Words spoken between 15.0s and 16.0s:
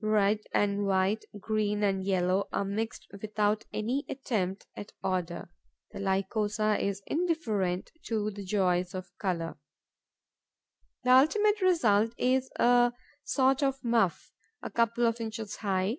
of inches high.